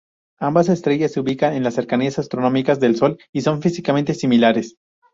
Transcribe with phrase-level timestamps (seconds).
[0.39, 4.77] Ambas estrellas se ubican en las cercanías astronómicas del Sol y son físicamente similares.